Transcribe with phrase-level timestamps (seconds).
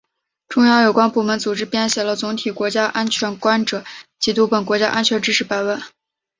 [0.47, 3.83] 中央有关部门组织编写了总体国家安全观普
[4.17, 5.77] 及读本——《国家安全知识百问》